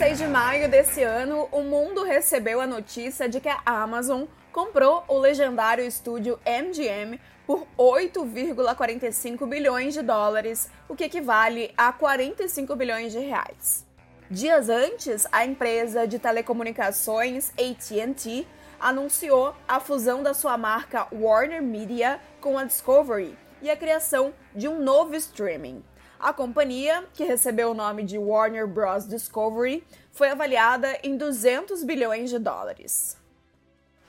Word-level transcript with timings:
Em 0.00 0.14
26 0.14 0.18
de 0.18 0.26
maio 0.28 0.70
desse 0.70 1.02
ano, 1.02 1.46
o 1.52 1.60
mundo 1.60 2.02
recebeu 2.02 2.58
a 2.58 2.66
notícia 2.66 3.28
de 3.28 3.38
que 3.38 3.50
a 3.50 3.60
Amazon 3.66 4.24
comprou 4.50 5.04
o 5.06 5.18
legendário 5.18 5.84
estúdio 5.84 6.40
MGM 6.46 7.20
por 7.46 7.66
8,45 7.76 9.46
bilhões 9.46 9.92
de 9.92 10.00
dólares, 10.00 10.70
o 10.88 10.96
que 10.96 11.04
equivale 11.04 11.70
a 11.76 11.92
45 11.92 12.74
bilhões 12.76 13.12
de 13.12 13.18
reais. 13.18 13.86
Dias 14.30 14.70
antes, 14.70 15.26
a 15.30 15.44
empresa 15.44 16.08
de 16.08 16.18
telecomunicações 16.18 17.50
AT&T 17.50 18.46
anunciou 18.80 19.54
a 19.68 19.80
fusão 19.80 20.22
da 20.22 20.32
sua 20.32 20.56
marca 20.56 21.08
Warner 21.12 21.62
Media 21.62 22.18
com 22.40 22.56
a 22.56 22.64
Discovery 22.64 23.36
e 23.60 23.70
a 23.70 23.76
criação 23.76 24.32
de 24.54 24.66
um 24.66 24.82
novo 24.82 25.14
streaming. 25.14 25.84
A 26.20 26.34
companhia, 26.34 27.02
que 27.14 27.24
recebeu 27.24 27.70
o 27.70 27.74
nome 27.74 28.02
de 28.02 28.18
Warner 28.18 28.66
Bros. 28.66 29.08
Discovery, 29.08 29.82
foi 30.12 30.28
avaliada 30.28 30.98
em 31.02 31.16
200 31.16 31.82
bilhões 31.82 32.28
de 32.28 32.38
dólares. 32.38 33.16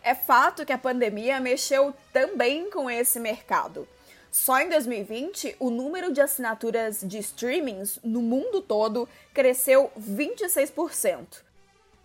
É 0.04 0.14
fato 0.14 0.66
que 0.66 0.74
a 0.74 0.78
pandemia 0.78 1.40
mexeu 1.40 1.94
também 2.12 2.70
com 2.70 2.90
esse 2.90 3.18
mercado. 3.18 3.88
Só 4.30 4.60
em 4.60 4.68
2020, 4.68 5.56
o 5.58 5.70
número 5.70 6.12
de 6.12 6.20
assinaturas 6.20 7.00
de 7.02 7.18
streamings 7.20 7.98
no 8.04 8.22
mundo 8.22 8.60
todo 8.60 9.08
cresceu 9.34 9.90
26%. 9.98 11.44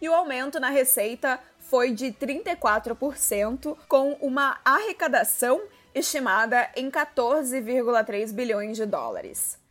E 0.00 0.08
o 0.08 0.14
aumento 0.14 0.60
na 0.60 0.70
receita 0.70 1.40
foi 1.58 1.90
de 1.90 2.12
34%, 2.12 3.76
com 3.88 4.12
uma 4.20 4.60
arrecadação 4.64 5.60
estimada 5.92 6.70
em 6.76 6.88
14,3 6.92 8.32
bilhões 8.32 8.76
de 8.76 8.86
dólares. 8.86 9.65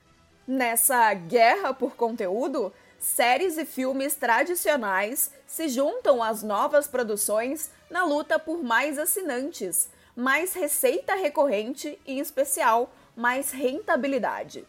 Nessa 0.48 1.12
guerra 1.16 1.74
por 1.74 1.96
conteúdo, 1.96 2.72
séries 3.00 3.58
e 3.58 3.66
filmes 3.66 4.14
tradicionais 4.16 5.32
se 5.48 5.68
juntam 5.68 6.22
às 6.22 6.44
novas 6.44 6.88
produções 6.88 7.72
na 7.90 8.04
luta 8.04 8.38
por 8.38 8.62
mais 8.62 9.00
assinantes, 9.00 9.90
mais 10.16 10.54
receita 10.54 11.16
recorrente 11.16 12.00
e, 12.06 12.14
em 12.14 12.20
especial, 12.20 12.94
mais 13.16 13.50
rentabilidade. 13.50 14.64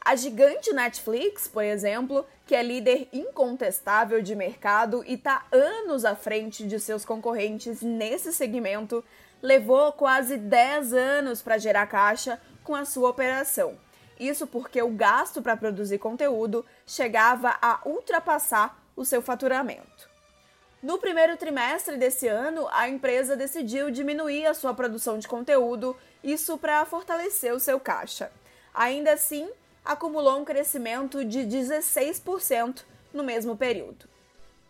A 0.00 0.14
gigante 0.14 0.72
Netflix, 0.72 1.48
por 1.48 1.64
exemplo, 1.64 2.24
que 2.46 2.54
é 2.54 2.62
líder 2.62 3.08
incontestável 3.12 4.22
de 4.22 4.36
mercado 4.36 5.02
e 5.04 5.14
está 5.14 5.44
anos 5.50 6.04
à 6.04 6.14
frente 6.14 6.64
de 6.64 6.78
seus 6.78 7.04
concorrentes 7.04 7.82
nesse 7.82 8.32
segmento, 8.32 9.04
levou 9.42 9.90
quase 9.90 10.36
10 10.36 10.92
anos 10.92 11.42
para 11.42 11.58
gerar 11.58 11.88
caixa 11.88 12.40
com 12.62 12.76
a 12.76 12.84
sua 12.84 13.10
operação. 13.10 13.76
Isso 14.18 14.46
porque 14.46 14.80
o 14.82 14.90
gasto 14.90 15.42
para 15.42 15.56
produzir 15.56 15.98
conteúdo 15.98 16.64
chegava 16.86 17.56
a 17.60 17.80
ultrapassar 17.84 18.80
o 18.96 19.04
seu 19.04 19.20
faturamento. 19.20 20.08
No 20.82 20.98
primeiro 20.98 21.36
trimestre 21.36 21.96
desse 21.96 22.28
ano, 22.28 22.68
a 22.70 22.88
empresa 22.88 23.36
decidiu 23.36 23.90
diminuir 23.90 24.46
a 24.46 24.54
sua 24.54 24.72
produção 24.72 25.18
de 25.18 25.26
conteúdo, 25.26 25.96
isso 26.22 26.56
para 26.56 26.84
fortalecer 26.84 27.52
o 27.52 27.60
seu 27.60 27.80
caixa. 27.80 28.30
Ainda 28.72 29.12
assim, 29.12 29.50
acumulou 29.84 30.38
um 30.38 30.44
crescimento 30.44 31.24
de 31.24 31.40
16% 31.40 32.84
no 33.12 33.24
mesmo 33.24 33.56
período. 33.56 34.15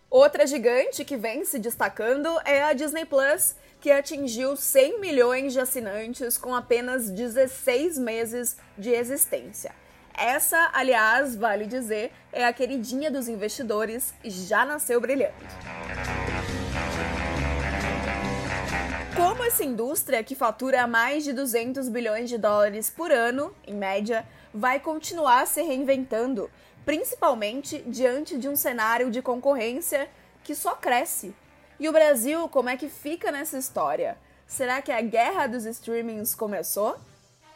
Outra 0.09 0.47
gigante 0.47 1.05
que 1.05 1.17
vem 1.17 1.45
se 1.45 1.59
destacando 1.59 2.29
é 2.45 2.63
a 2.63 2.73
Disney 2.73 3.05
Plus, 3.05 3.57
que 3.81 3.91
atingiu 3.91 4.57
100 4.57 5.01
milhões 5.01 5.53
de 5.53 5.59
assinantes 5.59 6.39
com 6.39 6.55
apenas 6.55 7.11
16 7.11 7.99
meses 7.99 8.57
de 8.79 8.91
existência. 8.91 9.75
Essa, 10.17 10.71
aliás, 10.73 11.35
vale 11.35 11.67
dizer, 11.67 12.13
é 12.33 12.45
a 12.47 12.53
queridinha 12.53 13.11
dos 13.11 13.29
investidores 13.29 14.15
e 14.23 14.31
já 14.31 14.65
nasceu 14.65 15.01
brilhando. 15.01 15.35
Como 19.17 19.43
essa 19.43 19.65
indústria, 19.65 20.23
que 20.23 20.35
fatura 20.35 20.87
mais 20.87 21.25
de 21.25 21.33
200 21.33 21.89
bilhões 21.89 22.29
de 22.29 22.39
dólares 22.39 22.89
por 22.89 23.11
ano, 23.11 23.53
em 23.67 23.75
média, 23.75 24.25
vai 24.55 24.79
continuar 24.79 25.47
se 25.47 25.63
reinventando, 25.63 26.51
principalmente 26.87 27.83
diante 27.87 28.39
de 28.39 28.49
um 28.49 28.57
cenário 28.57 29.11
de 29.11 29.21
concorrência 29.21 30.09
que 30.43 30.55
só 30.55 30.75
cresce 30.75 31.35
e 31.79 31.89
o 31.89 31.93
Brasil, 31.93 32.49
como 32.49 32.71
é 32.71 32.77
que 32.77 32.89
fica 32.89 33.31
nessa 33.31 33.59
história? 33.59 34.17
Será 34.47 34.81
que 34.81 34.91
a 34.91 35.03
guerra 35.03 35.47
dos 35.47 35.67
streamings 35.67 36.35
começou? 36.35 36.97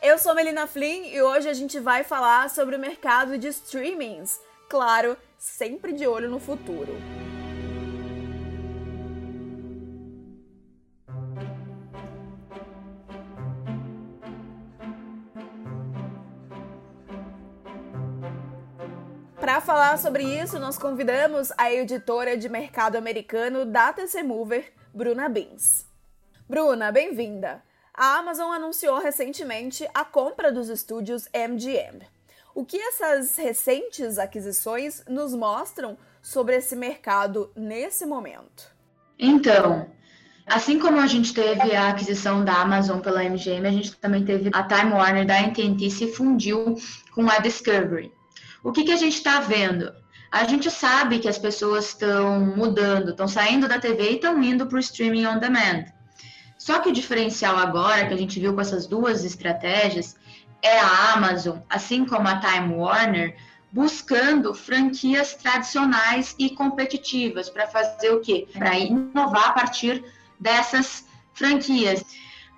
Eu 0.02 0.18
sou 0.18 0.34
Melina 0.34 0.66
Flynn 0.66 1.04
e 1.06 1.22
hoje 1.22 1.48
a 1.48 1.54
gente 1.54 1.80
vai 1.80 2.04
falar 2.04 2.50
sobre 2.50 2.76
o 2.76 2.78
mercado 2.78 3.38
de 3.38 3.48
streamings. 3.48 4.38
Claro, 4.68 5.16
sempre 5.38 5.92
de 5.92 6.06
olho 6.06 6.28
no 6.28 6.38
futuro. 6.38 6.92
Para 19.50 19.60
falar 19.60 19.98
sobre 19.98 20.22
isso, 20.22 20.60
nós 20.60 20.78
convidamos 20.78 21.50
a 21.58 21.72
editora 21.72 22.36
de 22.36 22.48
mercado 22.48 22.94
americano 22.94 23.64
da 23.64 23.92
TC 23.92 24.22
Mover, 24.22 24.72
Bruna 24.94 25.28
Bins. 25.28 25.86
Bruna, 26.48 26.92
bem-vinda! 26.92 27.60
A 27.92 28.18
Amazon 28.18 28.52
anunciou 28.52 29.00
recentemente 29.00 29.84
a 29.92 30.04
compra 30.04 30.52
dos 30.52 30.68
estúdios 30.68 31.28
MGM. 31.34 32.06
O 32.54 32.64
que 32.64 32.76
essas 32.76 33.36
recentes 33.36 34.20
aquisições 34.20 35.02
nos 35.08 35.34
mostram 35.34 35.98
sobre 36.22 36.54
esse 36.54 36.76
mercado 36.76 37.50
nesse 37.56 38.06
momento? 38.06 38.72
Então, 39.18 39.90
assim 40.46 40.78
como 40.78 41.00
a 41.00 41.08
gente 41.08 41.34
teve 41.34 41.74
a 41.74 41.88
aquisição 41.88 42.44
da 42.44 42.54
Amazon 42.54 43.00
pela 43.00 43.24
MGM, 43.24 43.66
a 43.66 43.72
gente 43.72 43.96
também 43.96 44.24
teve 44.24 44.48
a 44.52 44.62
Time 44.62 44.92
Warner 44.92 45.26
da 45.26 45.40
AT&T 45.40 45.90
se 45.90 46.12
fundiu 46.12 46.76
com 47.12 47.28
a 47.28 47.40
Discovery. 47.40 48.19
O 48.62 48.72
que, 48.72 48.84
que 48.84 48.92
a 48.92 48.96
gente 48.96 49.14
está 49.14 49.40
vendo? 49.40 49.92
A 50.30 50.44
gente 50.44 50.70
sabe 50.70 51.18
que 51.18 51.28
as 51.28 51.38
pessoas 51.38 51.88
estão 51.88 52.40
mudando, 52.40 53.10
estão 53.10 53.26
saindo 53.26 53.66
da 53.66 53.80
TV 53.80 54.10
e 54.10 54.14
estão 54.14 54.42
indo 54.42 54.66
para 54.66 54.76
o 54.76 54.80
streaming 54.80 55.26
on 55.26 55.38
demand. 55.38 55.86
Só 56.58 56.78
que 56.78 56.90
o 56.90 56.92
diferencial 56.92 57.56
agora, 57.56 58.06
que 58.06 58.14
a 58.14 58.18
gente 58.18 58.38
viu 58.38 58.54
com 58.54 58.60
essas 58.60 58.86
duas 58.86 59.24
estratégias, 59.24 60.14
é 60.62 60.78
a 60.78 61.14
Amazon, 61.14 61.58
assim 61.68 62.04
como 62.04 62.28
a 62.28 62.38
Time 62.38 62.74
Warner, 62.74 63.34
buscando 63.72 64.54
franquias 64.54 65.34
tradicionais 65.34 66.34
e 66.38 66.50
competitivas 66.50 67.48
para 67.48 67.66
fazer 67.66 68.10
o 68.10 68.20
quê? 68.20 68.46
Para 68.52 68.78
inovar 68.78 69.48
a 69.48 69.52
partir 69.52 70.04
dessas 70.38 71.06
franquias. 71.32 72.04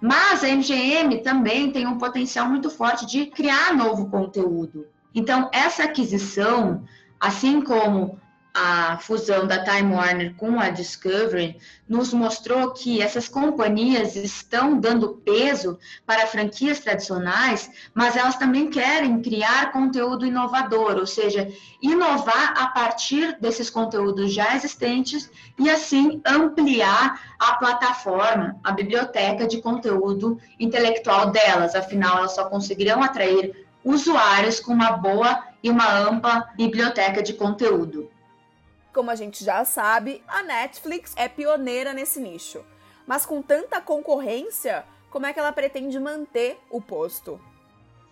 Mas 0.01 0.43
a 0.43 0.49
MGM 0.49 1.23
também 1.23 1.71
tem 1.71 1.87
um 1.87 1.97
potencial 1.97 2.49
muito 2.49 2.69
forte 2.69 3.07
de 3.07 3.27
criar 3.27 3.73
novo 3.75 4.11
conteúdo. 4.11 4.87
Então, 5.15 5.51
essa 5.53 5.85
aquisição, 5.85 6.85
assim 7.21 7.61
como 7.61 8.21
a 8.55 8.99
fusão 8.99 9.47
da 9.47 9.65
Time 9.65 9.95
Warner 9.95 10.35
com 10.35 10.61
a 10.61 10.69
Discovery 10.69 11.57
nos 11.89 12.13
mostrou 12.13 12.73
que 12.73 13.01
essas 13.01 13.29
companhias 13.29 14.15
estão 14.15 14.79
dando 14.79 15.15
peso 15.25 15.79
para 16.07 16.27
franquias 16.27 16.81
tradicionais, 16.81 17.71
mas 17.95 18.17
elas 18.17 18.37
também 18.37 18.69
querem 18.69 19.23
criar 19.23 19.73
conteúdo 19.73 20.27
inovador, 20.27 20.97
ou 20.97 21.07
seja, 21.07 21.49
inovar 21.83 22.55
a 22.59 22.67
partir 22.69 23.39
desses 23.41 23.71
conteúdos 23.71 24.33
já 24.33 24.55
existentes 24.55 25.31
e 25.59 25.71
assim 25.71 26.21
ampliar 26.27 27.35
a 27.39 27.55
plataforma, 27.55 28.59
a 28.63 28.73
biblioteca 28.73 29.47
de 29.47 29.63
conteúdo 29.63 30.39
intelectual 30.59 31.31
delas. 31.31 31.75
Afinal, 31.75 32.19
elas 32.19 32.35
só 32.35 32.45
conseguirão 32.45 33.03
atrair 33.03 33.62
usuários 33.85 34.61
com 34.61 34.73
uma 34.73 34.93
boa 34.93 35.45
e 35.63 35.71
uma 35.71 35.91
ampla 35.99 36.51
biblioteca 36.57 37.23
de 37.23 37.35
conteúdo. 37.35 38.11
Como 38.93 39.11
a 39.11 39.15
gente 39.15 39.45
já 39.45 39.65
sabe, 39.65 40.23
a 40.29 40.43
Netflix 40.43 41.15
é 41.17 41.29
pioneira 41.29 41.93
nesse 41.93 42.21
nicho. 42.21 42.65
Mas 43.07 43.25
com 43.25 43.41
tanta 43.43 43.81
concorrência, 43.81 44.85
como 45.11 45.27
é 45.27 45.33
que 45.33 45.41
ela 45.41 45.53
pretende 45.53 45.99
manter 45.99 46.61
o 46.71 46.81
posto? 46.81 47.41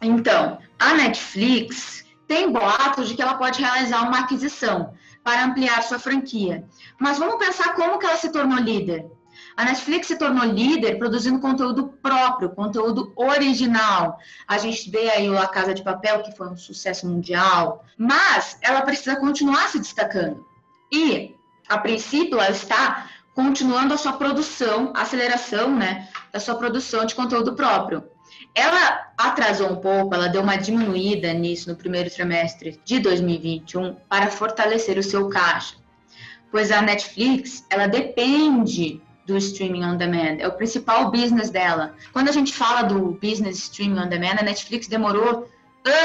Então, 0.00 0.58
a 0.78 0.94
Netflix 0.94 2.04
tem 2.26 2.50
boatos 2.50 3.08
de 3.08 3.14
que 3.14 3.22
ela 3.22 3.34
pode 3.34 3.60
realizar 3.60 4.02
uma 4.02 4.20
aquisição 4.20 4.94
para 5.22 5.44
ampliar 5.44 5.82
sua 5.82 5.98
franquia. 5.98 6.64
Mas 6.98 7.18
vamos 7.18 7.44
pensar 7.44 7.74
como 7.74 7.98
que 7.98 8.06
ela 8.06 8.16
se 8.16 8.32
tornou 8.32 8.58
líder. 8.58 9.10
A 9.56 9.64
Netflix 9.64 10.06
se 10.06 10.16
tornou 10.16 10.44
líder 10.44 10.98
produzindo 10.98 11.40
conteúdo 11.40 11.88
próprio, 12.02 12.50
conteúdo 12.50 13.12
original. 13.16 14.18
A 14.46 14.58
gente 14.58 14.90
vê 14.90 15.10
aí 15.10 15.28
o 15.28 15.32
La 15.32 15.48
Casa 15.48 15.74
de 15.74 15.82
Papel, 15.82 16.22
que 16.22 16.36
foi 16.36 16.48
um 16.48 16.56
sucesso 16.56 17.06
mundial, 17.06 17.84
mas 17.98 18.58
ela 18.62 18.82
precisa 18.82 19.16
continuar 19.16 19.68
se 19.68 19.78
destacando. 19.78 20.46
E, 20.92 21.34
a 21.68 21.78
princípio, 21.78 22.38
ela 22.38 22.50
está 22.50 23.08
continuando 23.34 23.94
a 23.94 23.96
sua 23.96 24.14
produção, 24.14 24.92
a 24.94 25.02
aceleração 25.02 25.74
né, 25.74 26.08
da 26.32 26.40
sua 26.40 26.56
produção 26.56 27.04
de 27.04 27.14
conteúdo 27.14 27.54
próprio. 27.54 28.04
ela 28.54 29.12
atrasou 29.16 29.72
um 29.72 29.76
pouco, 29.76 30.14
ela 30.14 30.28
deu 30.28 30.42
uma 30.42 30.56
diminuída 30.56 31.32
nisso 31.32 31.68
no 31.70 31.76
primeiro 31.76 32.10
trimestre 32.10 32.80
de 32.84 32.98
2021 32.98 33.94
para 34.08 34.30
fortalecer 34.30 34.98
o 34.98 35.02
seu 35.02 35.28
caixa, 35.28 35.76
pois 36.50 36.70
a 36.72 36.82
Netflix 36.82 37.64
ela 37.70 37.86
depende 37.86 39.00
do 39.26 39.36
streaming 39.36 39.84
on 39.84 39.96
demand, 39.96 40.38
é 40.38 40.48
o 40.48 40.52
principal 40.52 41.10
business 41.10 41.50
dela. 41.50 41.94
Quando 42.12 42.28
a 42.28 42.32
gente 42.32 42.52
fala 42.52 42.82
do 42.82 43.12
business 43.12 43.58
streaming 43.58 43.98
on 43.98 44.08
demand, 44.08 44.36
a 44.40 44.42
Netflix 44.42 44.86
demorou 44.86 45.48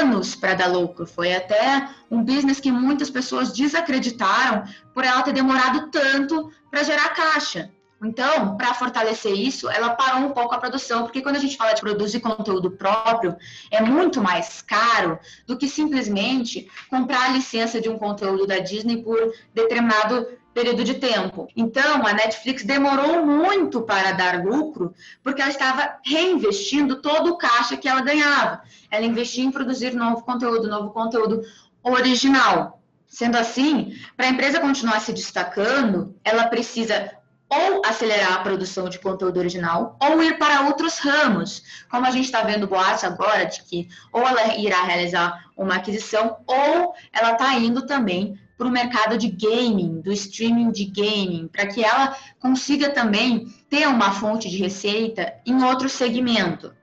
anos 0.00 0.34
para 0.34 0.54
dar 0.54 0.66
lucro. 0.66 1.06
Foi 1.06 1.34
até 1.34 1.88
um 2.10 2.22
business 2.22 2.60
que 2.60 2.70
muitas 2.70 3.10
pessoas 3.10 3.52
desacreditaram 3.52 4.64
por 4.94 5.04
ela 5.04 5.22
ter 5.22 5.32
demorado 5.32 5.90
tanto 5.90 6.50
para 6.70 6.82
gerar 6.82 7.10
caixa. 7.10 7.70
Então, 8.02 8.56
para 8.58 8.74
fortalecer 8.74 9.32
isso, 9.32 9.70
ela 9.70 9.90
parou 9.90 10.28
um 10.28 10.32
pouco 10.32 10.54
a 10.54 10.58
produção, 10.58 11.04
porque 11.04 11.22
quando 11.22 11.36
a 11.36 11.38
gente 11.38 11.56
fala 11.56 11.72
de 11.72 11.80
produzir 11.80 12.20
conteúdo 12.20 12.70
próprio, 12.70 13.34
é 13.70 13.80
muito 13.80 14.22
mais 14.22 14.60
caro 14.60 15.18
do 15.46 15.56
que 15.56 15.66
simplesmente 15.66 16.70
comprar 16.90 17.24
a 17.24 17.28
licença 17.28 17.80
de 17.80 17.88
um 17.88 17.98
conteúdo 17.98 18.46
da 18.46 18.58
Disney 18.58 19.02
por 19.02 19.32
determinado 19.54 20.26
período 20.56 20.82
de 20.84 20.94
tempo. 20.94 21.46
Então, 21.54 22.06
a 22.06 22.14
Netflix 22.14 22.64
demorou 22.64 23.26
muito 23.26 23.82
para 23.82 24.12
dar 24.12 24.42
lucro, 24.42 24.94
porque 25.22 25.42
ela 25.42 25.50
estava 25.50 25.98
reinvestindo 26.02 27.02
todo 27.02 27.30
o 27.30 27.36
caixa 27.36 27.76
que 27.76 27.86
ela 27.86 28.00
ganhava. 28.00 28.62
Ela 28.90 29.04
investia 29.04 29.44
em 29.44 29.50
produzir 29.50 29.92
novo 29.92 30.22
conteúdo, 30.22 30.66
novo 30.66 30.88
conteúdo 30.92 31.42
original. 31.82 32.80
Sendo 33.06 33.36
assim, 33.36 33.94
para 34.16 34.28
a 34.28 34.30
empresa 34.30 34.58
continuar 34.58 35.00
se 35.00 35.12
destacando, 35.12 36.16
ela 36.24 36.46
precisa 36.46 37.12
ou 37.50 37.82
acelerar 37.84 38.32
a 38.32 38.38
produção 38.38 38.88
de 38.88 38.98
conteúdo 38.98 39.38
original 39.38 39.98
ou 40.00 40.22
ir 40.22 40.38
para 40.38 40.62
outros 40.62 40.98
ramos, 40.98 41.84
como 41.90 42.06
a 42.06 42.10
gente 42.10 42.24
está 42.24 42.40
vendo 42.42 42.66
boatos 42.66 43.04
agora 43.04 43.44
de 43.44 43.62
que 43.62 43.88
ou 44.10 44.26
ela 44.26 44.56
irá 44.56 44.82
realizar 44.84 45.44
uma 45.54 45.76
aquisição 45.76 46.38
ou 46.46 46.94
ela 47.12 47.32
está 47.32 47.52
indo 47.54 47.86
também 47.86 48.36
para 48.56 48.66
o 48.66 48.70
mercado 48.70 49.18
de 49.18 49.28
gaming, 49.28 50.00
do 50.00 50.12
streaming 50.12 50.70
de 50.70 50.86
gaming, 50.86 51.48
para 51.48 51.66
que 51.66 51.84
ela 51.84 52.16
consiga 52.38 52.90
também 52.90 53.46
ter 53.68 53.86
uma 53.86 54.12
fonte 54.12 54.48
de 54.48 54.56
receita 54.56 55.34
em 55.44 55.62
outro 55.62 55.88
segmento. 55.88 56.74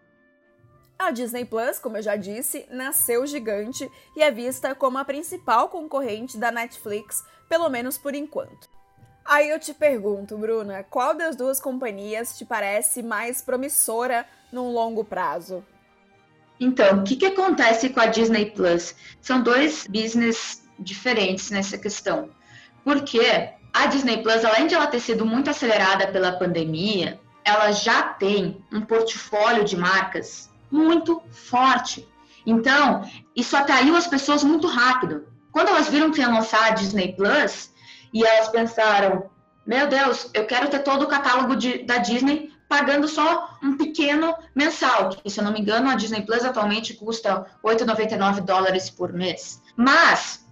A 0.98 1.12
Disney 1.12 1.44
Plus, 1.44 1.80
como 1.80 1.98
eu 1.98 2.02
já 2.02 2.16
disse, 2.16 2.66
nasceu 2.70 3.25
gigante 3.25 3.90
e 4.16 4.22
é 4.24 4.31
vista 4.31 4.74
como 4.74 4.98
a 4.98 5.06
principal 5.06 5.68
concorrente 5.68 6.38
da 6.38 6.52
Netflix, 6.52 7.24
pelo 7.50 7.68
menos 7.70 7.98
por 7.98 8.16
enquanto. 8.16 8.69
Aí 9.26 9.50
eu 9.50 9.60
te 9.60 9.74
pergunto, 9.74 10.38
Bruna, 10.38 10.84
qual 10.84 11.14
das 11.14 11.36
duas 11.36 11.60
companhias 11.60 12.38
te 12.38 12.46
parece 12.46 13.02
mais 13.02 13.42
promissora 13.42 14.26
num 14.52 14.72
longo 14.72 15.04
prazo? 15.04 15.64
Então, 16.60 17.00
o 17.00 17.04
que, 17.04 17.16
que 17.16 17.26
acontece 17.26 17.90
com 17.90 18.00
a 18.00 18.06
Disney 18.06 18.52
Plus? 18.52 18.96
São 19.22 19.42
dois 19.42 19.88
business 19.88 20.62
diferentes 20.80 21.50
nessa 21.50 21.78
questão. 21.78 22.30
Porque 22.84 23.50
a 23.74 23.86
Disney 23.88 24.22
Plus, 24.22 24.46
além 24.46 24.68
de 24.68 24.75
ela 24.75 24.88
ter 24.88 25.00
sido 25.00 25.25
muito 25.25 25.50
acelerada 25.50 26.08
pela 26.08 26.34
pandemia, 26.34 27.20
ela 27.44 27.72
já 27.72 28.04
tem 28.04 28.64
um 28.72 28.81
portfólio 28.81 29.64
de 29.64 29.75
marcas 29.75 30.50
muito 30.72 31.22
forte. 31.31 32.08
Então, 32.46 33.10
isso 33.36 33.56
atraiu 33.56 33.96
as 33.96 34.08
pessoas 34.08 34.44
muito 34.44 34.68
rápido. 34.68 35.28
Quando 35.52 35.70
elas 35.70 35.88
viram 35.88 36.12
que 36.12 36.20
ia 36.20 36.28
lançar 36.28 36.68
a 36.68 36.72
Disney 36.72 37.14
Plus, 37.14 37.72
e 38.14 38.24
elas 38.24 38.50
pensaram: 38.50 39.30
meu 39.66 39.88
Deus, 39.88 40.30
eu 40.34 40.46
quero 40.46 40.69
ter 40.69 40.80
todo 40.80 41.04
o 41.04 41.08
catálogo 41.08 41.56
de, 41.56 41.84
da 41.84 41.98
Disney 41.98 42.52
pagando 42.68 43.08
só 43.08 43.58
um 43.62 43.78
pequeno 43.78 44.36
mensal, 44.56 45.10
que 45.10 45.30
se 45.30 45.40
eu 45.40 45.44
não 45.44 45.54
me 45.54 45.62
engano 45.62 45.90
a 45.90 45.96
Disney 45.96 46.26
Plus 46.26 46.44
atualmente 46.44 46.96
custa 46.96 47.46
8,99 47.64 48.42
dólares 48.42 48.90
por 48.90 49.14
mês. 49.14 49.62
Mas 49.76 50.43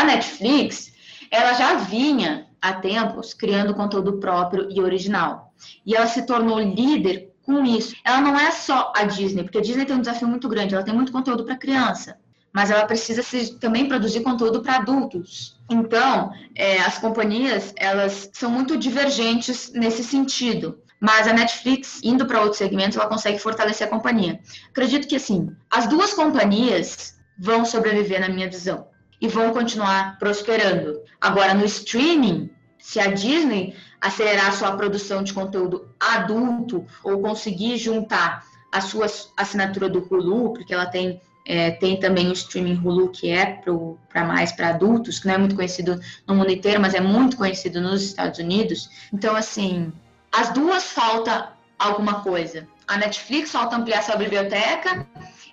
a 0.00 0.04
Netflix, 0.04 0.92
ela 1.30 1.52
já 1.54 1.74
vinha 1.74 2.46
há 2.60 2.72
tempos 2.74 3.34
criando 3.34 3.74
conteúdo 3.74 4.18
próprio 4.18 4.68
e 4.70 4.80
original. 4.80 5.52
E 5.84 5.94
ela 5.94 6.06
se 6.06 6.26
tornou 6.26 6.60
líder 6.60 7.32
com 7.42 7.64
isso. 7.64 7.94
Ela 8.04 8.20
não 8.20 8.38
é 8.38 8.50
só 8.50 8.92
a 8.96 9.04
Disney, 9.04 9.42
porque 9.42 9.58
a 9.58 9.62
Disney 9.62 9.84
tem 9.84 9.96
um 9.96 10.00
desafio 10.00 10.28
muito 10.28 10.48
grande, 10.48 10.74
ela 10.74 10.84
tem 10.84 10.94
muito 10.94 11.12
conteúdo 11.12 11.44
para 11.44 11.56
criança 11.56 12.16
mas 12.52 12.70
ela 12.70 12.84
precisa 12.84 13.22
se, 13.22 13.54
também 13.58 13.88
produzir 13.88 14.20
conteúdo 14.20 14.62
para 14.62 14.76
adultos. 14.76 15.58
Então, 15.70 16.32
é, 16.54 16.80
as 16.80 16.98
companhias 16.98 17.72
elas 17.76 18.30
são 18.32 18.50
muito 18.50 18.76
divergentes 18.76 19.72
nesse 19.72 20.04
sentido. 20.04 20.78
Mas 21.00 21.26
a 21.26 21.32
Netflix, 21.32 22.00
indo 22.04 22.26
para 22.26 22.40
outros 22.40 22.58
segmentos, 22.58 22.96
ela 22.96 23.08
consegue 23.08 23.38
fortalecer 23.38 23.86
a 23.86 23.90
companhia. 23.90 24.38
Acredito 24.68 25.08
que, 25.08 25.16
assim, 25.16 25.50
as 25.70 25.88
duas 25.88 26.12
companhias 26.12 27.18
vão 27.38 27.64
sobreviver, 27.64 28.20
na 28.20 28.28
minha 28.28 28.48
visão, 28.48 28.86
e 29.22 29.28
vão 29.28 29.52
continuar 29.52 30.18
prosperando. 30.18 31.00
Agora, 31.20 31.54
no 31.54 31.64
streaming, 31.64 32.50
se 32.76 32.98
a 32.98 33.06
Disney 33.06 33.76
acelerar 34.00 34.52
sua 34.52 34.72
produção 34.72 35.22
de 35.22 35.32
conteúdo 35.32 35.88
adulto 36.00 36.84
ou 37.04 37.20
conseguir 37.20 37.78
juntar 37.78 38.44
a 38.72 38.80
sua 38.80 39.06
assinatura 39.36 39.88
do 39.88 40.00
Hulu, 40.00 40.52
porque 40.54 40.74
ela 40.74 40.86
tem 40.86 41.20
é, 41.44 41.72
tem 41.72 41.98
também 41.98 42.28
o 42.28 42.32
streaming 42.32 42.80
Hulu, 42.84 43.08
que 43.10 43.30
é 43.30 43.60
para 44.08 44.24
mais 44.24 44.52
para 44.52 44.68
adultos, 44.68 45.18
que 45.18 45.26
não 45.26 45.34
é 45.34 45.38
muito 45.38 45.56
conhecido 45.56 46.00
no 46.26 46.36
mundo 46.36 46.50
inteiro, 46.52 46.80
mas 46.80 46.94
é 46.94 47.00
muito 47.00 47.36
conhecido 47.36 47.80
nos 47.80 48.02
Estados 48.02 48.38
Unidos. 48.38 48.88
Então, 49.12 49.34
assim, 49.34 49.92
as 50.30 50.50
duas 50.50 50.84
falta 50.84 51.52
alguma 51.76 52.22
coisa. 52.22 52.68
A 52.86 52.96
Netflix 52.96 53.50
falta 53.50 53.76
ampliar 53.76 54.02
sua 54.02 54.16
biblioteca 54.16 55.04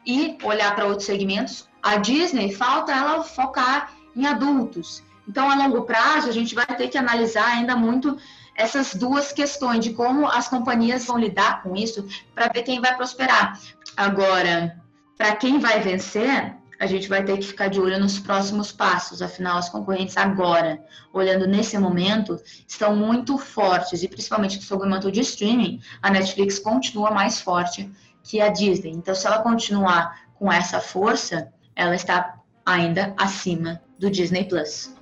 e 0.05 0.37
olhar 0.43 0.75
para 0.75 0.85
outros 0.85 1.05
segmentos. 1.05 1.68
A 1.81 1.97
Disney 1.97 2.53
falta 2.53 2.91
ela 2.91 3.23
focar 3.23 3.93
em 4.15 4.25
adultos. 4.25 5.03
Então, 5.27 5.49
a 5.49 5.55
longo 5.55 5.83
prazo, 5.83 6.27
a 6.27 6.31
gente 6.31 6.55
vai 6.55 6.65
ter 6.65 6.87
que 6.87 6.97
analisar 6.97 7.45
ainda 7.45 7.75
muito 7.75 8.17
essas 8.55 8.93
duas 8.93 9.31
questões 9.31 9.83
de 9.83 9.93
como 9.93 10.27
as 10.27 10.47
companhias 10.47 11.05
vão 11.05 11.17
lidar 11.17 11.63
com 11.63 11.75
isso 11.75 12.05
para 12.35 12.49
ver 12.53 12.63
quem 12.63 12.81
vai 12.81 12.95
prosperar. 12.95 13.57
Agora, 13.95 14.81
para 15.17 15.35
quem 15.35 15.59
vai 15.59 15.79
vencer, 15.79 16.55
a 16.79 16.85
gente 16.85 17.07
vai 17.07 17.23
ter 17.23 17.37
que 17.37 17.45
ficar 17.45 17.67
de 17.67 17.79
olho 17.79 17.99
nos 17.99 18.19
próximos 18.19 18.71
passos. 18.71 19.21
Afinal, 19.21 19.57
as 19.57 19.69
concorrentes 19.69 20.17
agora, 20.17 20.83
olhando 21.13 21.45
nesse 21.45 21.77
momento, 21.77 22.41
estão 22.67 22.95
muito 22.95 23.37
fortes 23.37 24.01
e 24.01 24.07
principalmente 24.07 24.55
no 24.55 24.63
segmento 24.63 25.11
de 25.11 25.19
streaming, 25.19 25.81
a 26.01 26.09
Netflix 26.09 26.57
continua 26.57 27.11
mais 27.11 27.39
forte 27.39 27.91
que 28.23 28.41
a 28.41 28.49
Disney. 28.49 28.91
Então, 28.91 29.13
se 29.13 29.27
ela 29.27 29.39
continuar 29.39 30.21
com 30.35 30.51
essa 30.51 30.79
força, 30.79 31.51
ela 31.79 31.95
está 31.95 32.37
ainda 32.65 33.13
acima 33.17 33.81
do 33.97 34.11
Disney 34.11 34.43
Plus. 34.43 34.93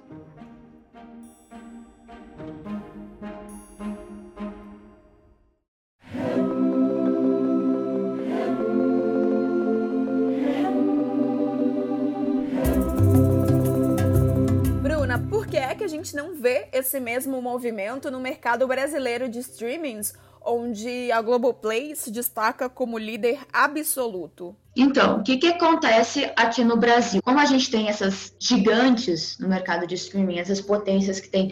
gente 16.08 16.16
não 16.16 16.34
vê 16.34 16.70
esse 16.72 17.00
mesmo 17.00 17.42
movimento 17.42 18.10
no 18.10 18.20
mercado 18.20 18.66
brasileiro 18.66 19.28
de 19.28 19.40
streamings, 19.40 20.14
onde 20.42 21.12
a 21.12 21.22
Globoplay 21.22 21.96
se 21.96 22.12
destaca 22.12 22.70
como 22.70 22.98
líder 22.98 23.40
absoluto? 23.52 24.56
Então, 24.80 25.18
o 25.18 25.24
que, 25.24 25.38
que 25.38 25.48
acontece 25.48 26.32
aqui 26.36 26.64
no 26.64 26.78
Brasil? 26.78 27.20
Como 27.24 27.40
a 27.40 27.46
gente 27.46 27.72
tem 27.72 27.90
essas 27.90 28.36
gigantes 28.40 29.40
no 29.40 29.50
mercado 29.50 29.88
de 29.88 29.96
streaming, 29.96 30.38
essas 30.38 30.62
potências 30.62 31.20
que 31.20 31.30
têm 31.30 31.52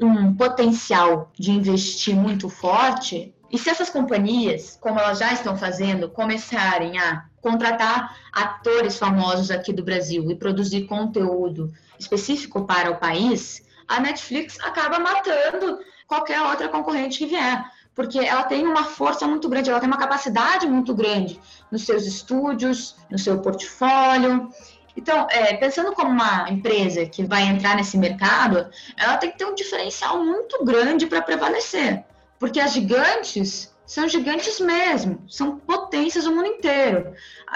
um 0.00 0.34
potencial 0.34 1.30
de 1.38 1.50
investir 1.50 2.16
muito 2.16 2.48
forte, 2.48 3.34
e 3.50 3.58
se 3.58 3.68
essas 3.68 3.90
companhias, 3.90 4.78
como 4.80 4.98
elas 4.98 5.18
já 5.18 5.34
estão 5.34 5.54
fazendo, 5.54 6.08
começarem 6.08 6.98
a 6.98 7.26
contratar 7.42 8.16
atores 8.32 8.98
famosos 8.98 9.50
aqui 9.50 9.70
do 9.70 9.84
Brasil 9.84 10.30
e 10.30 10.34
produzir 10.34 10.86
conteúdo 10.86 11.70
específico 11.98 12.64
para 12.64 12.90
o 12.90 12.96
país, 12.96 13.62
a 13.86 14.00
Netflix 14.00 14.58
acaba 14.60 14.98
matando 14.98 15.78
qualquer 16.06 16.40
outra 16.40 16.70
concorrente 16.70 17.18
que 17.18 17.26
vier. 17.26 17.62
Porque 17.94 18.18
ela 18.18 18.44
tem 18.44 18.66
uma 18.66 18.84
força 18.84 19.26
muito 19.26 19.48
grande, 19.48 19.70
ela 19.70 19.80
tem 19.80 19.88
uma 19.88 19.98
capacidade 19.98 20.66
muito 20.66 20.94
grande 20.94 21.38
nos 21.70 21.84
seus 21.84 22.06
estúdios, 22.06 22.96
no 23.10 23.18
seu 23.18 23.38
portfólio. 23.40 24.48
Então, 24.96 25.26
é, 25.30 25.54
pensando 25.56 25.92
como 25.92 26.10
uma 26.10 26.48
empresa 26.50 27.06
que 27.06 27.24
vai 27.24 27.42
entrar 27.42 27.76
nesse 27.76 27.96
mercado, 27.98 28.70
ela 28.96 29.16
tem 29.16 29.30
que 29.30 29.38
ter 29.38 29.44
um 29.44 29.54
diferencial 29.54 30.22
muito 30.24 30.64
grande 30.64 31.06
para 31.06 31.22
prevalecer. 31.22 32.04
Porque 32.38 32.60
as 32.60 32.72
gigantes 32.72 33.72
são 33.86 34.08
gigantes 34.08 34.58
mesmo, 34.58 35.22
são 35.28 35.58
potências 35.58 36.24
do 36.24 36.32
mundo 36.32 36.46
inteiro. 36.46 37.12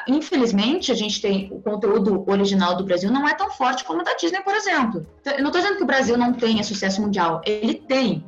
Infelizmente, 0.07 0.93
a 0.93 0.95
gente 0.95 1.21
tem 1.21 1.49
o 1.51 1.61
conteúdo 1.63 2.25
original 2.29 2.77
do 2.77 2.85
Brasil 2.85 3.11
não 3.11 3.27
é 3.27 3.35
tão 3.35 3.51
forte 3.51 3.85
como 3.85 4.01
o 4.01 4.05
da 4.05 4.15
Disney, 4.15 4.43
por 4.43 4.55
exemplo. 4.55 5.07
Eu 5.25 5.39
não 5.39 5.47
estou 5.47 5.63
dizendo 5.63 5.79
que 5.79 5.83
o 5.83 5.87
Brasil 5.87 6.17
não 6.17 6.33
tenha 6.33 6.63
sucesso 6.63 7.01
mundial, 7.01 7.41
ele 7.45 7.75
tem. 7.75 8.25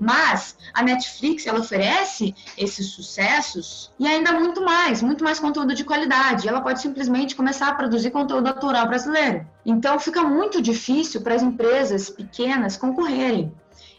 Mas 0.00 0.56
a 0.72 0.82
Netflix 0.82 1.46
ela 1.46 1.60
oferece 1.60 2.34
esses 2.58 2.88
sucessos 2.88 3.92
e 3.98 4.06
ainda 4.06 4.32
muito 4.32 4.62
mais, 4.62 5.02
muito 5.02 5.22
mais 5.22 5.38
conteúdo 5.38 5.74
de 5.74 5.84
qualidade. 5.84 6.48
Ela 6.48 6.60
pode 6.60 6.80
simplesmente 6.80 7.36
começar 7.36 7.68
a 7.68 7.74
produzir 7.74 8.10
conteúdo 8.10 8.48
autoral 8.48 8.86
brasileiro. 8.86 9.46
Então 9.64 9.98
fica 9.98 10.22
muito 10.22 10.60
difícil 10.60 11.20
para 11.20 11.34
as 11.34 11.42
empresas 11.42 12.10
pequenas 12.10 12.76
concorrerem. 12.76 13.52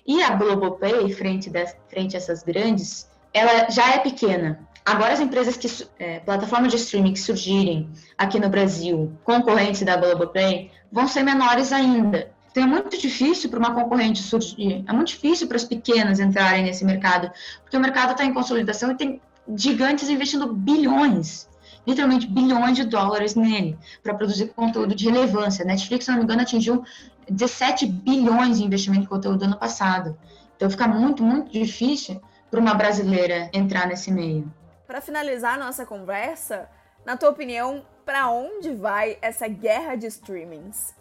E 0.06 0.22
a 0.22 0.32
Globopay, 0.32 1.12
frente, 1.14 1.50
de, 1.50 1.66
frente 1.90 2.16
a 2.16 2.20
essas 2.20 2.44
grandes, 2.44 3.10
ela 3.34 3.70
já 3.70 3.96
é 3.96 4.00
pequena. 4.00 4.60
Agora 4.86 5.14
as 5.14 5.20
empresas 5.20 5.58
que 5.58 5.68
é, 5.98 6.20
plataformas 6.20 6.72
de 6.72 6.78
streaming 6.78 7.14
que 7.14 7.20
surgirem 7.20 7.90
aqui 8.16 8.40
no 8.40 8.50
Brasil, 8.50 9.12
concorrentes 9.24 9.82
da 9.82 9.98
Globoplay, 9.98 10.70
vão 10.92 11.08
ser 11.08 11.24
menores 11.24 11.74
ainda. 11.74 12.35
Então 12.56 12.64
é 12.64 12.68
muito 12.68 12.98
difícil 12.98 13.50
para 13.50 13.60
uma 13.60 13.76
concorrente 13.76 14.24
surgir, 14.24 14.82
é 14.88 14.94
muito 14.94 15.10
difícil 15.10 15.46
para 15.46 15.58
as 15.58 15.66
pequenas 15.66 16.22
entrarem 16.22 16.64
nesse 16.64 16.86
mercado, 16.86 17.30
porque 17.62 17.76
o 17.76 17.80
mercado 17.82 18.12
está 18.12 18.24
em 18.24 18.34
consolidação 18.34 18.92
e 18.92 18.96
tem 18.96 19.22
gigantes 19.58 20.08
investindo 20.08 20.54
bilhões, 20.54 21.50
literalmente 21.86 22.26
bilhões 22.26 22.78
de 22.78 22.86
dólares 22.86 23.36
nele, 23.36 23.78
para 24.02 24.14
produzir 24.14 24.54
conteúdo 24.54 24.96
de 24.96 25.04
relevância. 25.04 25.66
Netflix, 25.66 26.06
se 26.06 26.12
não 26.12 26.18
me 26.20 26.24
engano, 26.24 26.44
atingiu 26.44 26.82
17 27.30 27.88
bilhões 27.88 28.58
de 28.58 28.64
investimento 28.64 29.04
em 29.04 29.10
conteúdo 29.10 29.44
ano 29.44 29.58
passado. 29.58 30.18
Então 30.56 30.70
fica 30.70 30.88
muito, 30.88 31.22
muito 31.22 31.52
difícil 31.52 32.22
para 32.50 32.62
uma 32.62 32.74
brasileira 32.74 33.50
entrar 33.52 33.86
nesse 33.86 34.10
meio. 34.10 34.50
Para 34.88 35.02
finalizar 35.02 35.60
nossa 35.60 35.86
conversa, 35.86 36.70
na 37.06 37.18
tua 37.18 37.32
opinião, 37.32 37.86
para 38.06 38.30
onde 38.30 38.74
vai 38.74 39.18
essa 39.22 39.46
guerra 39.46 39.96
de 39.96 40.08
streamings? 40.08 40.96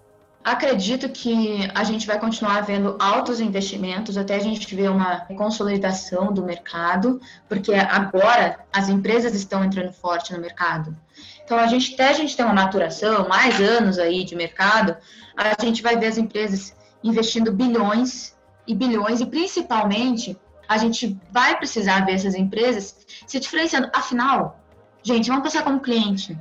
Acredito 0.45 1.09
que 1.09 1.67
a 1.75 1.83
gente 1.85 2.07
vai 2.07 2.21
continuar 2.21 2.61
vendo 2.61 2.97
altos 2.99 3.41
investimentos 3.41 4.19
até 4.19 4.35
a 4.35 4.39
gente 4.39 4.77
ver 4.77 4.91
uma 4.91 5.21
consolidação 5.21 6.35
do 6.35 6.45
mercado, 6.45 7.19
porque 7.49 7.73
agora 7.73 8.59
as 8.71 8.91
empresas 8.91 9.35
estão 9.35 9.65
entrando 9.65 9.91
forte 9.95 10.35
no 10.35 10.39
mercado. 10.39 10.95
Então, 11.43 11.57
a 11.57 11.67
gente, 11.67 11.95
até 11.95 12.11
a 12.11 12.13
gente 12.13 12.37
ter 12.37 12.45
uma 12.45 12.53
maturação, 12.53 13.27
mais 13.27 13.59
anos 13.59 13.99
aí 13.99 14.23
de 14.23 14.37
mercado, 14.37 14.95
a 15.35 15.65
gente 15.65 15.83
vai 15.83 15.97
ver 15.97 16.09
as 16.09 16.19
empresas 16.19 16.77
investindo 17.03 17.51
bilhões 17.51 18.37
e 18.67 18.75
bilhões, 18.75 19.23
e 19.23 19.27
principalmente 19.27 20.39
a 20.69 20.77
gente 20.77 21.19
vai 21.31 21.57
precisar 21.57 22.05
ver 22.05 22.13
essas 22.13 22.35
empresas 22.35 22.95
se 23.27 23.41
diferenciando. 23.41 23.91
Afinal, 23.95 24.61
gente, 25.03 25.27
vamos 25.29 25.43
pensar 25.43 25.63
como 25.63 25.81
cliente. 25.81 26.39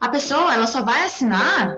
A 0.00 0.08
pessoa, 0.08 0.54
ela 0.54 0.66
só 0.66 0.82
vai 0.82 1.04
assinar 1.04 1.76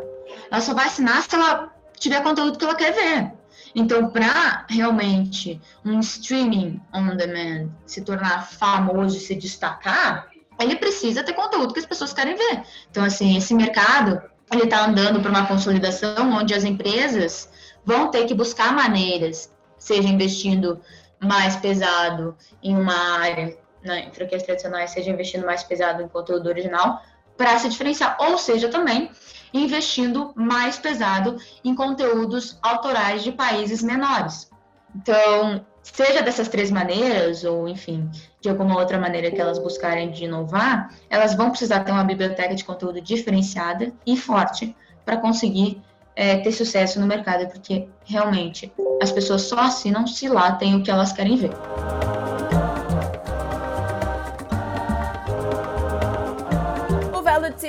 ela 0.50 0.60
só 0.60 0.74
vai 0.74 0.86
assinar 0.86 1.22
se 1.22 1.34
ela 1.34 1.72
tiver 1.98 2.22
conteúdo 2.22 2.58
que 2.58 2.64
ela 2.64 2.74
quer 2.74 2.92
ver. 2.92 3.32
Então, 3.74 4.08
para 4.08 4.66
realmente 4.68 5.60
um 5.84 5.98
streaming 6.00 6.80
on 6.92 7.16
demand 7.16 7.70
se 7.86 8.02
tornar 8.02 8.46
famoso 8.46 9.16
e 9.16 9.20
se 9.20 9.34
destacar, 9.34 10.28
ele 10.60 10.76
precisa 10.76 11.24
ter 11.24 11.32
conteúdo 11.32 11.72
que 11.74 11.80
as 11.80 11.86
pessoas 11.86 12.12
querem 12.12 12.36
ver. 12.36 12.62
Então, 12.90 13.04
assim, 13.04 13.36
esse 13.36 13.52
mercado 13.54 14.22
ele 14.52 14.64
está 14.64 14.84
andando 14.84 15.20
para 15.20 15.30
uma 15.30 15.46
consolidação 15.46 16.32
onde 16.32 16.54
as 16.54 16.64
empresas 16.64 17.48
vão 17.84 18.10
ter 18.10 18.26
que 18.26 18.34
buscar 18.34 18.72
maneiras, 18.72 19.50
seja 19.78 20.08
investindo 20.08 20.80
mais 21.18 21.56
pesado 21.56 22.36
em 22.62 22.76
uma 22.76 23.18
área, 23.18 23.56
né, 23.82 24.06
em 24.06 24.12
franquias 24.12 24.42
tradicionais, 24.42 24.90
seja 24.90 25.10
investindo 25.10 25.44
mais 25.44 25.64
pesado 25.64 26.02
em 26.02 26.08
conteúdo 26.08 26.48
original, 26.48 27.02
para 27.36 27.58
se 27.58 27.68
diferenciar, 27.68 28.16
ou 28.20 28.38
seja, 28.38 28.68
também 28.68 29.10
investindo 29.54 30.32
mais 30.34 30.76
pesado 30.76 31.36
em 31.64 31.74
conteúdos 31.74 32.58
autorais 32.60 33.22
de 33.22 33.30
países 33.30 33.82
menores. 33.82 34.50
Então, 34.94 35.64
seja 35.82 36.22
dessas 36.22 36.48
três 36.48 36.70
maneiras, 36.70 37.44
ou 37.44 37.68
enfim, 37.68 38.10
de 38.40 38.48
alguma 38.48 38.76
outra 38.76 38.98
maneira 38.98 39.30
que 39.30 39.40
elas 39.40 39.58
buscarem 39.58 40.10
de 40.10 40.24
inovar, 40.24 40.90
elas 41.08 41.34
vão 41.34 41.50
precisar 41.50 41.80
ter 41.80 41.92
uma 41.92 42.04
biblioteca 42.04 42.54
de 42.54 42.64
conteúdo 42.64 43.00
diferenciada 43.00 43.92
e 44.04 44.16
forte 44.16 44.74
para 45.04 45.16
conseguir 45.16 45.80
é, 46.16 46.38
ter 46.38 46.52
sucesso 46.52 47.00
no 47.00 47.06
mercado, 47.06 47.46
porque 47.48 47.88
realmente 48.04 48.72
as 49.00 49.12
pessoas 49.12 49.42
só 49.42 49.60
assinam 49.60 50.06
se 50.06 50.28
lá 50.28 50.52
tem 50.52 50.74
o 50.74 50.82
que 50.82 50.90
elas 50.90 51.12
querem 51.12 51.36
ver. 51.36 51.50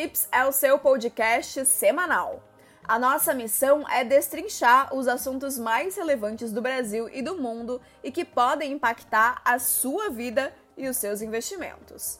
Tips 0.05 0.27
é 0.31 0.45
o 0.45 0.51
seu 0.51 0.77
podcast 0.77 1.65
semanal. 1.65 2.43
A 2.83 2.99
nossa 2.99 3.33
missão 3.33 3.89
é 3.89 4.03
destrinchar 4.03 4.95
os 4.95 5.07
assuntos 5.07 5.57
mais 5.57 5.95
relevantes 5.95 6.51
do 6.51 6.61
Brasil 6.61 7.09
e 7.11 7.23
do 7.23 7.41
mundo 7.41 7.81
e 8.03 8.11
que 8.11 8.23
podem 8.23 8.73
impactar 8.73 9.41
a 9.43 9.57
sua 9.57 10.11
vida 10.11 10.53
e 10.77 10.87
os 10.87 10.97
seus 10.97 11.23
investimentos. 11.23 12.19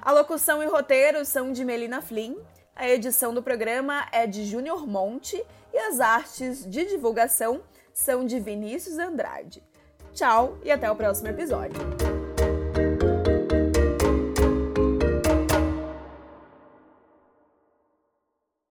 A 0.00 0.10
locução 0.10 0.64
e 0.64 0.66
roteiro 0.66 1.24
são 1.24 1.52
de 1.52 1.64
Melina 1.64 2.02
Flynn, 2.02 2.34
a 2.74 2.88
edição 2.88 3.32
do 3.32 3.40
programa 3.40 4.08
é 4.10 4.26
de 4.26 4.44
Júnior 4.44 4.84
Monte 4.84 5.40
e 5.72 5.78
as 5.78 6.00
artes 6.00 6.68
de 6.68 6.86
divulgação 6.86 7.62
são 7.92 8.26
de 8.26 8.40
Vinícius 8.40 8.98
Andrade. 8.98 9.62
Tchau 10.12 10.58
e 10.64 10.72
até 10.72 10.90
o 10.90 10.96
próximo 10.96 11.28
episódio. 11.28 12.11